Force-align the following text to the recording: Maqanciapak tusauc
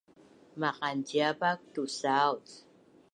Maqanciapak 0.59 1.59
tusauc 1.73 2.45